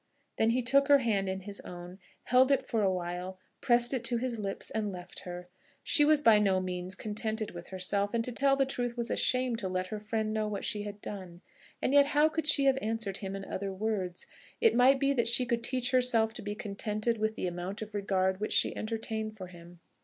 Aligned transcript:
Then 0.37 0.49
he 0.49 0.63
took 0.63 0.87
her 0.87 0.97
hand 0.97 1.29
in 1.29 1.41
his 1.41 1.59
own, 1.59 1.99
held 2.23 2.49
it 2.51 2.65
for 2.65 2.81
a 2.81 2.91
while, 2.91 3.37
pressed 3.61 3.93
it 3.93 4.03
to 4.05 4.17
his 4.17 4.39
lips, 4.39 4.71
and 4.71 4.91
left 4.91 5.19
her. 5.25 5.47
She 5.83 6.03
was 6.03 6.21
by 6.21 6.39
no 6.39 6.59
means 6.59 6.95
contented 6.95 7.51
with 7.51 7.67
herself, 7.67 8.15
and, 8.15 8.25
to 8.25 8.31
tell 8.31 8.55
the 8.55 8.65
truth, 8.65 8.97
was 8.97 9.11
ashamed 9.11 9.59
to 9.59 9.69
let 9.69 9.85
her 9.93 9.99
friend 9.99 10.33
know 10.33 10.47
what 10.47 10.65
she 10.65 10.81
had 10.81 11.01
done. 11.01 11.41
And 11.83 11.93
yet 11.93 12.07
how 12.17 12.29
could 12.29 12.47
she 12.47 12.65
have 12.65 12.79
answered 12.81 13.17
him 13.17 13.35
in 13.35 13.45
other 13.45 13.71
words? 13.71 14.25
It 14.59 14.73
might 14.73 14.99
be 14.99 15.13
that 15.13 15.27
she 15.27 15.45
could 15.45 15.63
teach 15.63 15.91
herself 15.91 16.33
to 16.33 16.41
be 16.41 16.55
contented 16.55 17.19
with 17.19 17.35
the 17.35 17.45
amount 17.45 17.83
of 17.83 17.93
regard 17.93 18.39
which 18.39 18.53
she 18.53 18.75
entertained 18.75 19.37
for 19.37 19.49
him. 19.49 19.81